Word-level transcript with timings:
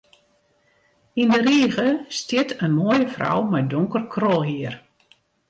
Yn 1.21 1.29
de 1.33 1.39
rige 1.47 1.87
stiet 2.17 2.49
in 2.65 2.73
moaie 2.77 3.07
frou 3.15 3.39
mei 3.51 3.65
donker 3.71 4.03
krolhier. 4.13 4.73